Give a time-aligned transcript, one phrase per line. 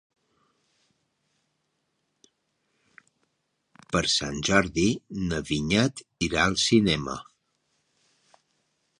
[3.95, 4.87] Per Sant Jordi
[5.27, 7.19] na Vinyet irà al cinema.